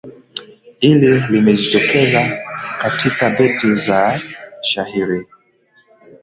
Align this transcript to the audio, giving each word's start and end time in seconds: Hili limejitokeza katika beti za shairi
Hili 0.79 1.19
limejitokeza 1.29 2.37
katika 2.79 3.29
beti 3.29 3.73
za 3.75 4.21
shairi 4.61 5.25